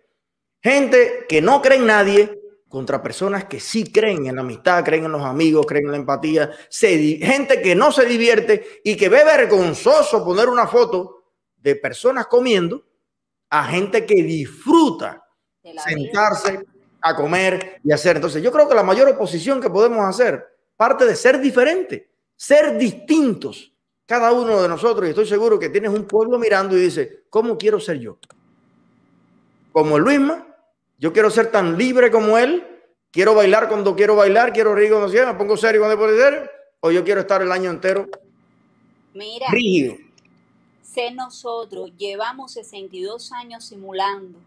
[0.61, 2.42] Gente que no cree en nadie
[2.73, 5.97] contra personas que sí creen en la amistad, creen en los amigos, creen en la
[5.97, 11.23] empatía, gente que no se divierte y que ve vergonzoso poner una foto
[11.55, 12.83] de personas comiendo
[13.51, 15.23] a gente que disfruta
[15.87, 16.65] sentarse
[16.99, 18.15] a comer y hacer.
[18.15, 20.43] Entonces, yo creo que la mayor oposición que podemos hacer
[20.75, 23.71] parte de ser diferente, ser distintos,
[24.07, 25.05] cada uno de nosotros.
[25.05, 28.17] Y estoy seguro que tienes un pueblo mirando y dice, ¿cómo quiero ser yo?
[29.71, 30.52] Como Luisma,
[30.99, 32.67] yo quiero ser tan libre como él
[33.13, 36.49] Quiero bailar cuando quiero bailar, quiero reír cuando quiero, me pongo serio cuando puede ser,
[36.79, 38.09] o yo quiero estar el año entero
[39.13, 39.97] Mira, rígido.
[40.81, 44.39] sé nosotros, llevamos 62 años simulando.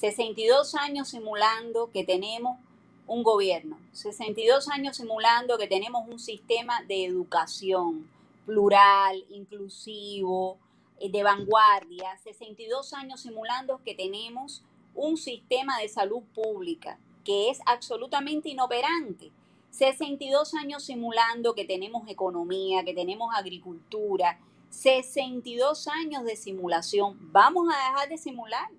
[0.00, 2.58] 62 años simulando que tenemos
[3.06, 3.78] un gobierno.
[3.92, 8.08] 62 años simulando que tenemos un sistema de educación
[8.46, 10.58] plural, inclusivo,
[10.98, 12.18] eh, de vanguardia.
[12.24, 16.98] 62 años simulando que tenemos un sistema de salud pública
[17.28, 19.30] que es absolutamente inoperante.
[19.70, 24.40] 62 años simulando que tenemos economía, que tenemos agricultura.
[24.70, 27.18] 62 años de simulación.
[27.32, 28.70] Vamos a dejar de simular.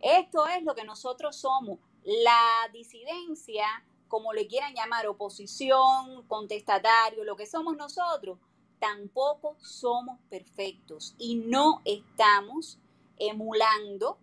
[0.00, 1.78] Esto es lo que nosotros somos.
[2.02, 3.66] La disidencia,
[4.08, 8.38] como le quieran llamar, oposición, contestatario, lo que somos nosotros,
[8.78, 12.78] tampoco somos perfectos y no estamos
[13.18, 14.16] emulando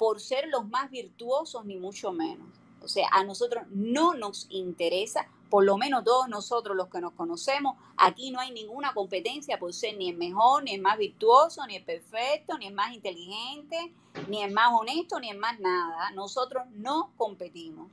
[0.00, 2.46] por ser los más virtuosos, ni mucho menos.
[2.82, 7.12] O sea, a nosotros no nos interesa, por lo menos todos nosotros los que nos
[7.12, 11.66] conocemos, aquí no hay ninguna competencia por ser ni el mejor, ni el más virtuoso,
[11.66, 13.92] ni el perfecto, ni el más inteligente,
[14.26, 16.10] ni el más honesto, ni el más nada.
[16.12, 17.90] Nosotros no competimos.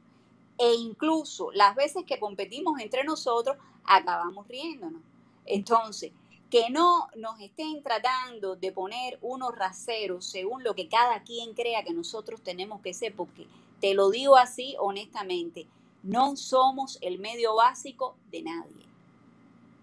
[0.57, 5.01] E incluso las veces que competimos entre nosotros, acabamos riéndonos.
[5.45, 6.13] Entonces,
[6.49, 11.83] que no nos estén tratando de poner unos raseros según lo que cada quien crea
[11.83, 13.47] que nosotros tenemos que ser, porque
[13.81, 15.67] te lo digo así honestamente,
[16.03, 18.85] no somos el medio básico de nadie.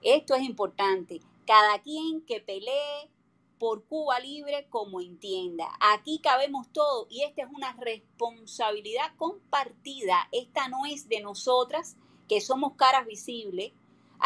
[0.02, 1.20] Esto es importante.
[1.46, 3.10] Cada quien que pelee
[3.58, 5.68] por Cuba libre como entienda.
[5.80, 10.28] Aquí cabemos todos y esta es una responsabilidad compartida.
[10.32, 11.96] Esta no es de nosotras,
[12.28, 13.72] que somos caras visibles.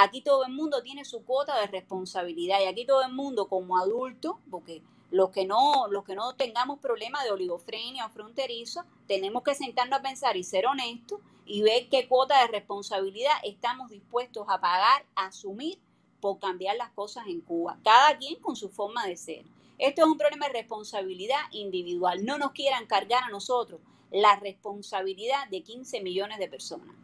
[0.00, 3.76] Aquí todo el mundo tiene su cuota de responsabilidad y aquí todo el mundo como
[3.78, 4.80] adulto, porque
[5.10, 9.98] los que no, los que no tengamos problemas de oligofrenia o fronterizo, tenemos que sentarnos
[9.98, 15.04] a pensar y ser honestos y ver qué cuota de responsabilidad estamos dispuestos a pagar,
[15.16, 15.80] a asumir
[16.20, 17.76] por cambiar las cosas en Cuba.
[17.82, 19.46] Cada quien con su forma de ser.
[19.78, 22.24] Esto es un problema de responsabilidad individual.
[22.24, 23.80] No nos quieran cargar a nosotros
[24.12, 26.94] la responsabilidad de 15 millones de personas.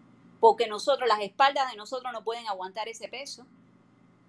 [0.45, 3.47] Porque nosotros, las espaldas de nosotros no pueden aguantar ese peso.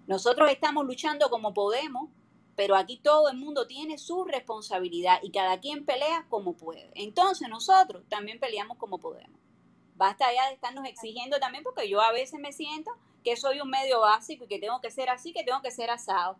[0.06, 2.08] Nosotros estamos luchando como podemos
[2.56, 6.90] pero aquí todo el mundo tiene su responsabilidad y cada quien pelea como puede.
[6.94, 9.38] Entonces nosotros también peleamos como podemos.
[9.94, 12.90] Basta ya de estarnos exigiendo también porque yo a veces me siento
[13.22, 15.90] que soy un medio básico y que tengo que ser así, que tengo que ser
[15.90, 16.38] asado.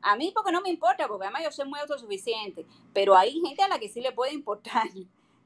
[0.00, 3.62] A mí porque no me importa, porque además yo soy muy autosuficiente, pero hay gente
[3.62, 4.86] a la que sí le puede importar.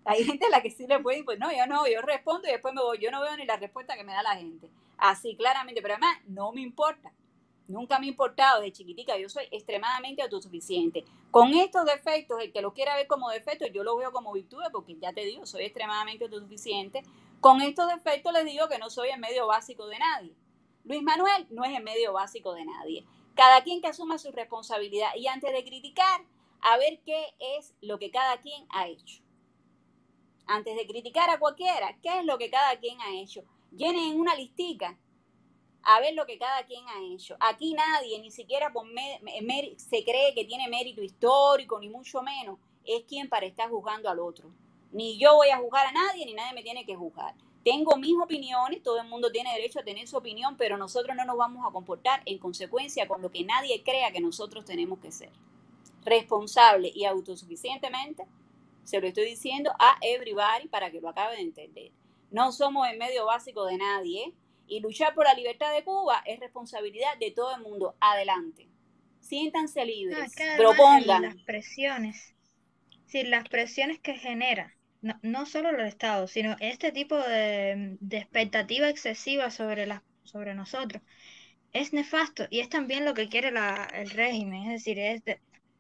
[0.05, 1.49] Hay gente a la que sí le puede importar.
[1.49, 2.99] No, yo no, yo respondo y después me voy.
[2.99, 4.71] Yo no veo ni la respuesta que me da la gente.
[4.97, 7.13] Así claramente, pero además no me importa.
[7.69, 11.05] Nunca me ha importado de chiquitica, yo soy extremadamente autosuficiente.
[11.31, 14.71] Con estos defectos, el que lo quiera ver como defectos, yo lo veo como virtudes
[14.73, 17.05] porque ya te digo, soy extremadamente autosuficiente.
[17.39, 20.35] Con estos defectos les digo que no soy el medio básico de nadie.
[20.83, 23.07] Luis Manuel no es el medio básico de nadie.
[23.37, 26.23] Cada quien que asuma su responsabilidad y antes de criticar,
[26.63, 29.23] a ver qué es lo que cada quien ha hecho.
[30.53, 33.45] Antes de criticar a cualquiera, ¿qué es lo que cada quien ha hecho?
[33.71, 34.99] Llenen una listica
[35.85, 37.37] a ver lo que cada quien ha hecho.
[37.39, 38.85] Aquí nadie, ni siquiera por
[39.77, 44.19] se cree que tiene mérito histórico, ni mucho menos, es quien para estar juzgando al
[44.19, 44.51] otro.
[44.91, 47.33] Ni yo voy a juzgar a nadie, ni nadie me tiene que juzgar.
[47.65, 51.25] Tengo mis opiniones, todo el mundo tiene derecho a tener su opinión, pero nosotros no
[51.25, 55.13] nos vamos a comportar en consecuencia con lo que nadie crea que nosotros tenemos que
[55.13, 55.31] ser.
[56.05, 58.27] Responsable y autosuficientemente,
[58.85, 61.93] se lo estoy diciendo a everybody para que lo acabe de entender.
[62.31, 64.35] No somos el medio básico de nadie,
[64.71, 67.97] y luchar por la libertad de Cuba es responsabilidad de todo el mundo.
[68.01, 68.69] Adelante.
[69.21, 70.33] Siéntanse libres.
[70.57, 71.23] propongan.
[71.23, 72.35] Las presiones.
[73.07, 78.89] Sí, las presiones que genera, no, no solo el Estado, sino este tipo de, expectativa
[78.89, 81.03] excesiva sobre, la, sobre nosotros,
[81.73, 84.71] es nefasto y es también lo que quiere la, el régimen.
[84.71, 85.23] Es decir, es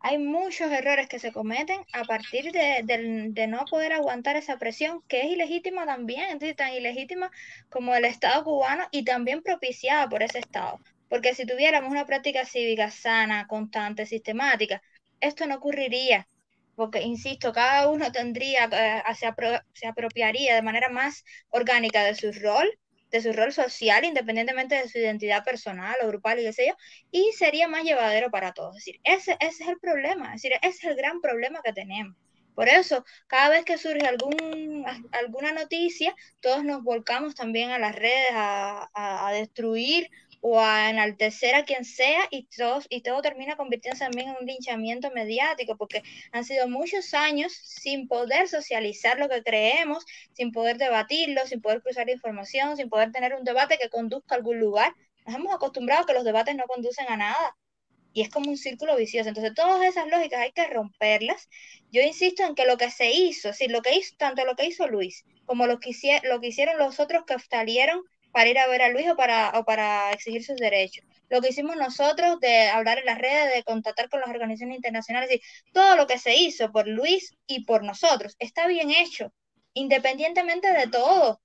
[0.03, 5.21] hay muchos errores que se cometen a partir de, no poder aguantar esa presión, que
[5.21, 7.31] es ilegítima también, tan ilegítima
[7.69, 10.79] como el Estado cubano y también propiciada por ese Estado.
[11.09, 14.83] Porque si tuviéramos una práctica cívica sana, constante, sistemática,
[15.21, 16.27] esto no ocurriría.
[16.77, 19.03] Porque, insisto, cada uno tendría, eh,
[19.75, 22.71] se apropiaría de manera más orgánica de su rol
[23.11, 26.75] de su rol social, independientemente de su identidad personal o grupal y qué sé yo,
[27.11, 28.77] y sería más llevadero para todos.
[28.77, 31.73] Es decir, ese, ese es el problema, es decir, ese es el gran problema que
[31.73, 32.17] tenemos.
[32.55, 37.95] Por eso, cada vez que surge algún, alguna noticia, todos nos volcamos también a las
[37.95, 43.57] redes a, a, destruir o a enaltecer a quien sea y todo, y todo termina
[43.57, 49.29] convirtiéndose también en un linchamiento mediático porque han sido muchos años sin poder socializar lo
[49.29, 53.91] que creemos, sin poder debatirlo, sin poder cruzar información, sin poder tener un debate que
[53.91, 54.95] conduzca a algún lugar.
[55.27, 57.57] Nos hemos acostumbrado a que los debates no conducen a nada
[58.13, 59.29] y es como un círculo vicioso.
[59.29, 61.49] Entonces, todas esas lógicas hay que romperlas.
[61.93, 64.67] Yo insisto en que lo que se hizo, si lo que hizo, tanto lo que
[64.67, 65.91] hizo Luis como lo que,
[66.23, 69.53] lo que hicieron los otros que salieron para ir a ver a Luis o para,
[69.59, 71.05] o para exigir sus derechos.
[71.29, 75.31] Lo que hicimos nosotros de hablar en las redes, de contactar con las organizaciones internacionales,
[75.33, 79.33] y todo lo que se hizo por Luis y por nosotros está bien hecho,
[79.75, 81.41] independientemente de todo.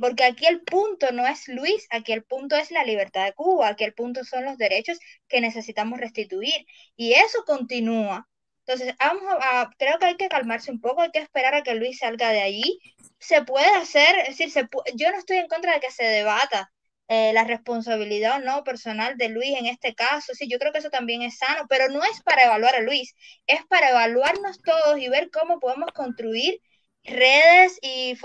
[0.00, 3.68] Porque aquí el punto no es Luis, aquí el punto es la libertad de Cuba,
[3.68, 6.66] aquí el punto son los derechos que necesitamos restituir.
[6.96, 8.28] Y eso continúa.
[8.68, 11.74] Entonces, vamos a, creo que hay que calmarse un poco, hay que esperar a que
[11.74, 12.78] Luis salga de allí.
[13.18, 16.70] Se puede hacer, es decir, se yo no estoy en contra de que se debata
[17.08, 20.34] eh, la responsabilidad o no personal de Luis en este caso.
[20.34, 23.14] Sí, yo creo que eso también es sano, pero no es para evaluar a Luis,
[23.46, 26.60] es para evaluarnos todos y ver cómo podemos construir
[27.04, 28.16] redes y,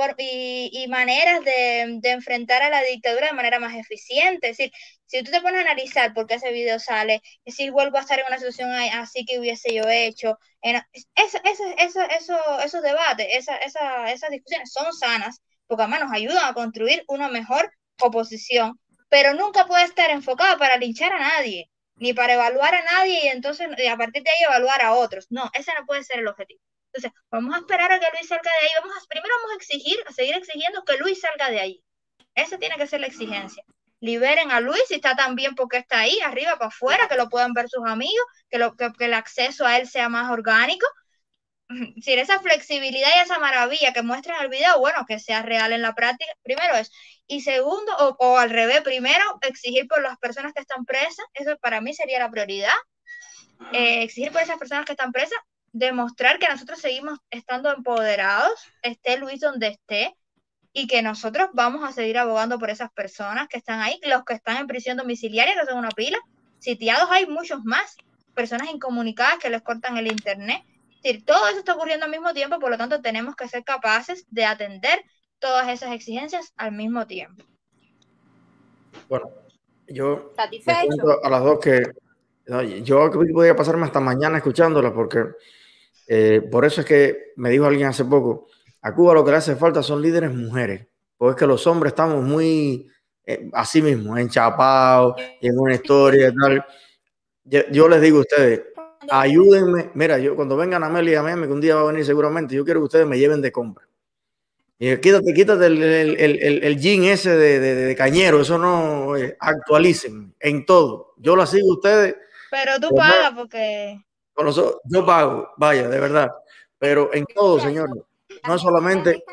[0.73, 4.49] y, maneras de, enfrentar a la dictadura de manera más eficiente.
[4.49, 4.73] Es decir,
[5.05, 8.19] si tú te pones a analizar por qué ese video sale, si vuelvo a estar
[8.19, 10.81] en una situación así que hubiese yo hecho, en,
[11.15, 16.45] eso, eso, eso, esos debates, esa, esa, esas discusiones son sanas, porque además nos ayudan
[16.45, 22.13] a construir una mejor oposición, pero nunca puede estar enfocada para linchar a nadie, ni
[22.13, 25.27] para evaluar a nadie y entonces y a partir de ahí evaluar a otros.
[25.29, 26.61] No, ese no puede ser el objetivo.
[26.93, 28.71] Entonces, vamos a esperar a que Luis salga de ahí.
[28.81, 31.83] Vamos a, primero vamos a exigir, a seguir exigiendo que Luis salga de ahí.
[32.35, 33.63] Esa tiene que ser la exigencia.
[33.99, 37.29] Liberen a Luis, si está tan bien porque está ahí, arriba para afuera, que lo
[37.29, 40.85] puedan ver sus amigos, que, lo, que, el acceso a él sea más orgánico.
[42.03, 45.81] Si esa flexibilidad y esa maravilla que muestran el video, bueno, que sea real en
[45.81, 46.91] la práctica, primero es.
[47.25, 51.57] Y segundo, o, o al revés, primero, exigir por las personas que están presas, eso
[51.57, 52.73] para mí sería la prioridad.
[53.71, 55.39] Eh, exigir por esas personas que están presas
[55.73, 60.15] demostrar que nosotros seguimos estando empoderados, esté Luis donde esté,
[60.71, 64.33] y que nosotros vamos a seguir abogando por esas personas que están ahí, los que
[64.33, 66.17] están en prisión domiciliaria, que son una pila,
[66.59, 67.95] sitiados hay muchos más,
[68.33, 70.63] personas incomunicadas que les cortan el internet.
[70.95, 73.63] Es decir, todo eso está ocurriendo al mismo tiempo, por lo tanto tenemos que ser
[73.63, 75.03] capaces de atender
[75.37, 77.43] todas esas exigencias al mismo tiempo.
[79.09, 79.29] Bueno,
[79.87, 80.33] yo
[81.23, 81.83] a las dos que
[82.83, 85.25] yo podría pasarme hasta mañana escuchándola porque
[86.07, 88.47] eh, por eso es que me dijo alguien hace poco,
[88.81, 90.87] a Cuba lo que le hace falta son líderes mujeres,
[91.17, 92.89] porque es que los hombres estamos muy
[93.25, 96.65] eh, así mismo, enchapados, en una historia y tal.
[97.71, 98.61] Yo, les digo a ustedes,
[99.09, 99.91] ayúdenme.
[99.93, 102.05] Mira, yo cuando vengan a Meli y a Meme, que un día va a venir
[102.05, 103.87] seguramente, yo quiero que ustedes me lleven de compra.
[104.79, 110.33] Y quítate, quítate el, el, el, jean ese de, de, cañero, eso no eh, actualicen
[110.39, 111.13] en todo.
[111.17, 112.15] Yo lo sigo a ustedes.
[112.51, 114.03] Pero tú pagas porque
[114.85, 116.31] yo pago, vaya, de verdad.
[116.79, 117.89] Pero en todo, señor.
[118.47, 119.23] No solamente.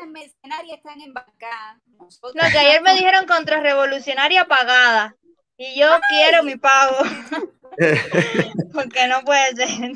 [2.33, 5.15] No, que ayer me dijeron contrarrevolucionaria pagada.
[5.57, 6.97] Y yo quiero mi pago.
[8.73, 9.93] Porque no puede ser.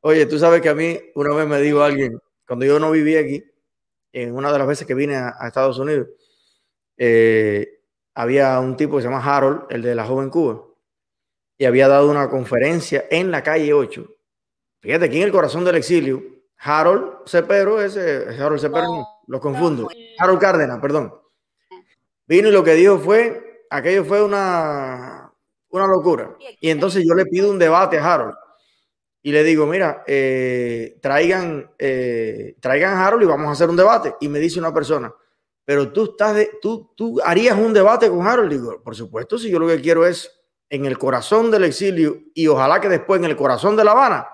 [0.00, 3.20] Oye, tú sabes que a mí una vez me dijo alguien, cuando yo no vivía
[3.20, 3.44] aquí,
[4.12, 6.08] en una de las veces que vine a, Estados Unidos,
[6.96, 7.80] eh,
[8.14, 10.62] había un tipo que se llama Harold, el de la joven Cuba,
[11.56, 14.13] y había dado una conferencia en la calle 8
[14.84, 16.22] Fíjate, aquí en el corazón del exilio,
[16.58, 19.88] Harold Cepero, ese Harold Cepero, lo confundo.
[20.18, 21.14] Harold Cárdenas, perdón.
[22.26, 25.32] Vino y lo que dijo fue, aquello fue una,
[25.70, 26.36] una locura.
[26.60, 28.34] Y entonces yo le pido un debate a Harold.
[29.22, 33.76] Y le digo, mira, eh, traigan, eh, traigan a Harold y vamos a hacer un
[33.76, 34.16] debate.
[34.20, 35.14] Y me dice una persona,
[35.64, 38.52] pero tú estás de, tú, tú harías un debate con Harold.
[38.52, 40.30] Digo, por supuesto, si yo lo que quiero es
[40.68, 44.28] en el corazón del exilio y ojalá que después en el corazón de La Habana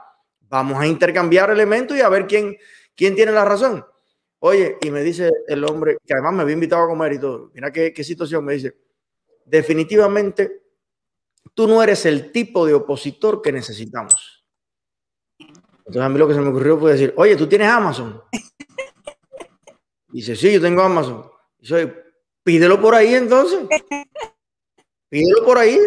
[0.50, 2.56] Vamos a intercambiar elementos y a ver quién,
[2.96, 3.86] quién tiene la razón.
[4.40, 7.50] Oye, y me dice el hombre, que además me había invitado a comer y todo,
[7.54, 8.76] mira qué, qué situación, me dice,
[9.44, 10.62] definitivamente
[11.54, 14.44] tú no eres el tipo de opositor que necesitamos.
[15.38, 18.22] Entonces a mí lo que se me ocurrió fue decir, oye, ¿tú tienes Amazon?
[20.08, 21.30] Dice, sí, yo tengo Amazon.
[21.58, 21.94] Dice,
[22.42, 23.60] pídelo por ahí entonces.
[25.08, 25.78] Pídelo por ahí.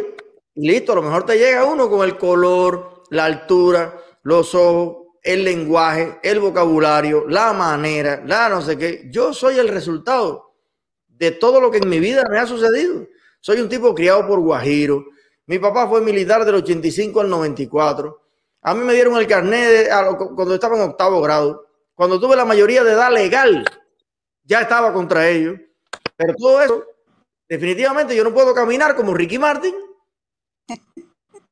[0.55, 5.03] Y listo, a lo mejor te llega uno con el color, la altura, los ojos,
[5.21, 9.07] el lenguaje, el vocabulario, la manera, la no sé qué.
[9.09, 10.53] Yo soy el resultado
[11.07, 13.07] de todo lo que en mi vida me ha sucedido.
[13.39, 15.05] Soy un tipo criado por Guajiro.
[15.45, 18.21] Mi papá fue militar del 85 al 94.
[18.61, 19.89] A mí me dieron el carnet
[20.35, 21.67] cuando estaba en octavo grado.
[21.93, 23.63] Cuando tuve la mayoría de edad legal,
[24.43, 25.59] ya estaba contra ellos.
[26.15, 26.83] Pero todo eso,
[27.47, 29.75] definitivamente yo no puedo caminar como Ricky Martin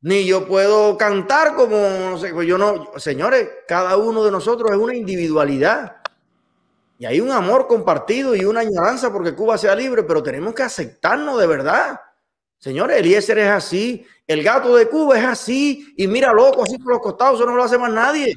[0.01, 4.71] Ni yo puedo cantar como, no sé, pues yo no, señores, cada uno de nosotros
[4.71, 5.97] es una individualidad.
[6.97, 10.63] Y hay un amor compartido y una añoranza porque Cuba sea libre, pero tenemos que
[10.63, 11.99] aceptarnos de verdad.
[12.57, 16.93] Señores, Eliezer es así, el gato de Cuba es así, y mira loco, así por
[16.93, 18.35] los costados, eso no lo hace más nadie.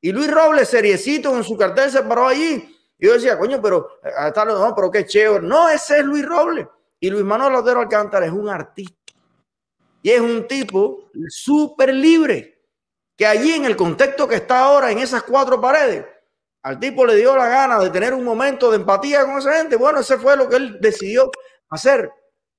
[0.00, 2.76] Y Luis Robles, seriecito, en su cartel se paró allí.
[2.98, 5.46] Y yo decía, coño, pero, eh, no, pero qué chévere.
[5.46, 6.66] No, ese es Luis Robles.
[6.98, 9.01] Y Luis Manuel Otero Alcántara es un artista.
[10.02, 12.60] Y es un tipo súper libre.
[13.16, 16.04] Que allí en el contexto que está ahora, en esas cuatro paredes,
[16.62, 19.76] al tipo le dio la gana de tener un momento de empatía con esa gente.
[19.76, 21.30] Bueno, ese fue lo que él decidió
[21.68, 22.10] hacer.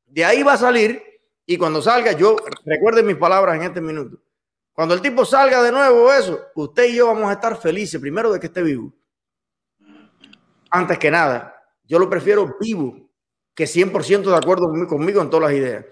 [0.05, 1.01] De ahí va a salir
[1.45, 4.17] y cuando salga, yo recuerden mis palabras en este minuto.
[4.73, 8.31] Cuando el tipo salga de nuevo, eso, usted y yo vamos a estar felices, primero
[8.31, 8.93] de que esté vivo.
[10.69, 13.09] Antes que nada, yo lo prefiero vivo
[13.53, 15.85] que 100% de acuerdo conmigo en todas las ideas.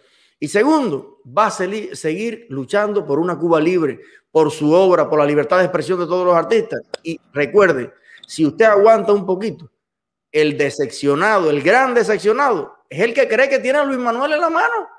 [0.44, 4.00] Y segundo, va a seguir luchando por una Cuba libre,
[4.32, 6.82] por su obra, por la libertad de expresión de todos los artistas.
[7.04, 7.94] Y recuerde,
[8.28, 9.70] si usted aguanta un poquito,
[10.32, 14.42] el decepcionado, el gran decepcionado, es el que cree que tiene a Luis Manuel en
[14.42, 14.90] la mano.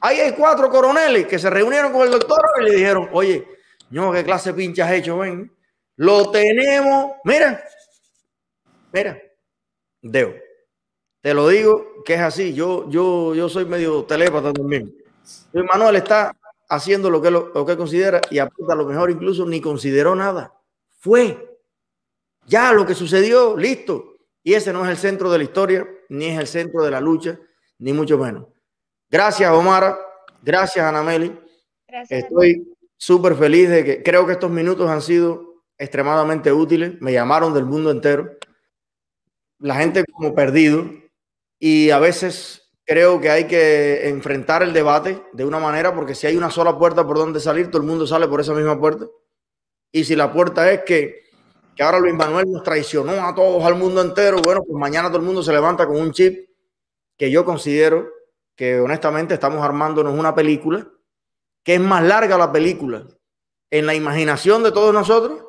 [0.00, 3.46] Ahí hay cuatro coroneles que se reunieron con el doctor y le dijeron, oye,
[3.90, 5.56] no, qué clase pinche has hecho, ven.
[5.94, 7.62] Lo tenemos, mira,
[8.92, 9.16] mira,
[10.02, 10.34] Deo,
[11.20, 12.54] te lo digo que es así.
[12.54, 14.94] Yo, yo, yo soy medio telépata también.
[15.52, 16.36] Luis Manuel está
[16.68, 20.54] haciendo lo que, lo que considera y apunta a lo mejor incluso ni consideró nada.
[20.98, 21.58] Fue.
[22.46, 24.16] Ya lo que sucedió, listo.
[24.42, 27.00] Y ese no es el centro de la historia, ni es el centro de la
[27.00, 27.38] lucha,
[27.78, 28.46] ni mucho menos.
[29.10, 29.98] Gracias, Omar.
[30.42, 31.38] Gracias, Anameli.
[31.86, 37.00] Gracias, Estoy súper feliz de que creo que estos minutos han sido extremadamente útiles.
[37.00, 38.38] Me llamaron del mundo entero.
[39.58, 40.86] La gente como perdido.
[41.58, 46.26] Y a veces creo que hay que enfrentar el debate de una manera, porque si
[46.26, 49.06] hay una sola puerta por donde salir, todo el mundo sale por esa misma puerta.
[49.90, 51.28] Y si la puerta es que
[51.78, 54.40] que ahora Luis Manuel nos traicionó a todos, al mundo entero.
[54.42, 56.50] Bueno, pues mañana todo el mundo se levanta con un chip
[57.16, 58.10] que yo considero
[58.56, 60.88] que honestamente estamos armándonos una película
[61.62, 63.06] que es más larga la película
[63.70, 65.44] en la imaginación de todos nosotros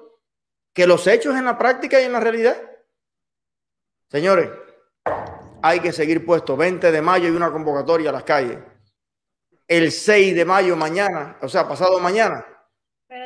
[0.72, 2.62] que los hechos en la práctica y en la realidad.
[4.12, 4.51] Señores,
[5.62, 8.57] hay que seguir puesto 20 de mayo y una convocatoria a las calles.
[9.68, 12.45] El 6 de mayo mañana, o sea, pasado mañana,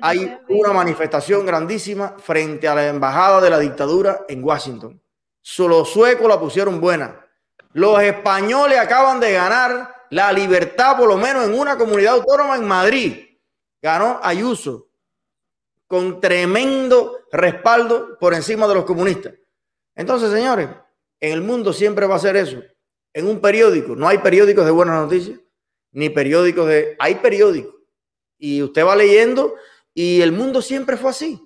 [0.01, 5.01] hay una manifestación grandísima frente a la embajada de la dictadura en Washington.
[5.57, 7.19] Los suecos la pusieron buena.
[7.73, 12.65] Los españoles acaban de ganar la libertad, por lo menos en una comunidad autónoma en
[12.65, 13.37] Madrid.
[13.81, 14.87] Ganó Ayuso
[15.87, 19.33] con tremendo respaldo por encima de los comunistas.
[19.95, 20.69] Entonces, señores,
[21.23, 22.61] en el mundo siempre va a ser eso.
[23.13, 25.39] En un periódico, no hay periódicos de buenas noticias,
[25.93, 26.97] ni periódicos de...
[26.99, 27.75] Hay periódicos.
[28.37, 29.55] Y usted va leyendo
[29.93, 31.41] y el mundo siempre fue así.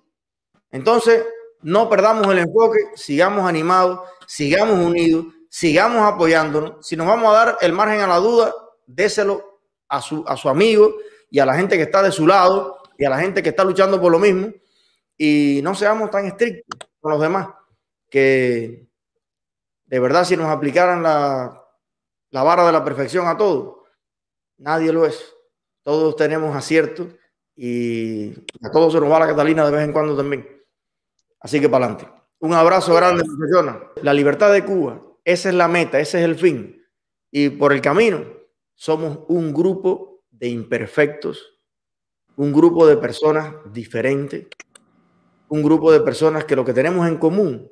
[0.71, 1.23] Entonces,
[1.61, 6.83] no perdamos el enfoque, sigamos animados, sigamos unidos, sigamos apoyándonos.
[6.83, 8.55] Si nos vamos a dar el margen a la duda,
[8.87, 10.95] déselo a su, a su amigo
[11.29, 13.63] y a la gente que está de su lado y a la gente que está
[13.63, 14.51] luchando por lo mismo.
[15.15, 17.49] Y no seamos tan estrictos con los demás,
[18.09, 18.86] que
[19.87, 21.63] de verdad si nos aplicaran la,
[22.29, 23.77] la vara de la perfección a todos,
[24.57, 25.33] nadie lo es.
[25.83, 27.07] Todos tenemos aciertos
[27.55, 30.45] y a todos se nos va la Catalina de vez en cuando también.
[31.39, 32.11] Así que para adelante.
[32.39, 33.91] Un abrazo grande, profesora.
[34.03, 36.85] La libertad de Cuba, esa es la meta, ese es el fin.
[37.31, 38.25] Y por el camino
[38.75, 41.57] somos un grupo de imperfectos,
[42.35, 44.47] un grupo de personas diferentes,
[45.47, 47.71] un grupo de personas que lo que tenemos en común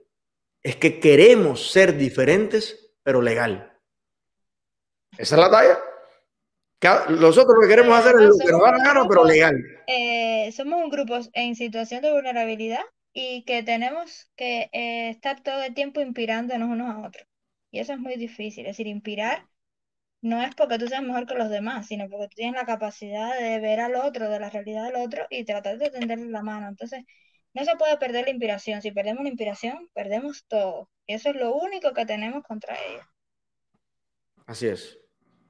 [0.65, 3.71] es que queremos ser diferentes, pero legal.
[5.15, 5.79] Esa es la talla.
[7.09, 9.55] Nosotros lo que queremos hacer es lo que nos da la gana, pero legal.
[9.85, 12.81] Eh, somos un grupo en situación de vulnerabilidad
[13.13, 17.27] y que tenemos que eh, estar todo el tiempo inspirándonos unos a otros.
[17.69, 18.65] Y eso es muy difícil.
[18.65, 19.47] Es decir, inspirar
[20.21, 23.37] no es porque tú seas mejor que los demás, sino porque tú tienes la capacidad
[23.39, 26.67] de ver al otro, de la realidad del otro y tratar de tenderle la mano.
[26.67, 27.03] Entonces,
[27.55, 28.81] no se puede perder la inspiración.
[28.81, 30.89] Si perdemos la inspiración, perdemos todo.
[31.07, 33.09] Y eso es lo único que tenemos contra ella.
[34.45, 34.99] Así es.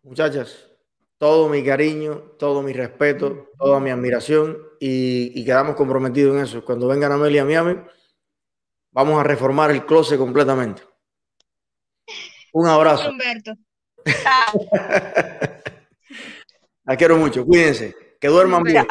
[0.03, 0.69] Muchachas,
[1.17, 6.63] todo mi cariño, todo mi respeto, toda mi admiración y, quedamos comprometidos en eso.
[6.63, 7.81] Cuando vengan Amelia a Miami,
[8.91, 10.83] vamos a reformar el closet completamente.
[12.53, 13.09] Un abrazo.
[13.09, 13.53] Humberto.
[16.83, 18.85] La quiero mucho, cuídense, que duerman bien.